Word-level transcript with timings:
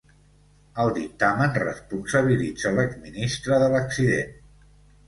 El 0.83 0.89
dictamen 0.95 1.53
responsabilitza 1.65 2.75
l’ex-ministre 2.81 3.63
de 3.67 3.73
l’accident. 3.77 4.35